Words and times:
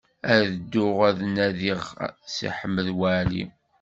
Ad 0.33 0.45
dduɣ 0.57 0.97
ad 1.09 1.15
d-nadiɣ 1.19 1.81
Si 2.33 2.49
Ḥmed 2.59 2.87
Waɛli. 2.99 3.43